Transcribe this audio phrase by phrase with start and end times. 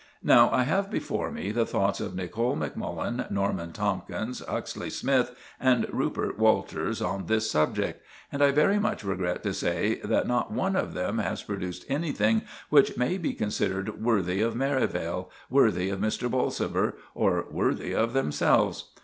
[0.23, 5.85] "Now, I have before me the thoughts of Nicol Macmullen, Norman Tomkins, Huxley Smythe, and
[5.93, 10.75] Rupert Walters on this subject; and I very much regret to say that not one
[10.75, 12.41] of them has produced anything
[12.71, 16.31] which may be considered worthy of Merivale, worthy of Mr.
[16.31, 18.85] Bolsover, or worthy of themselves.